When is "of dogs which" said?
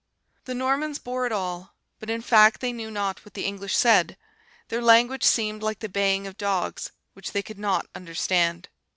6.25-7.33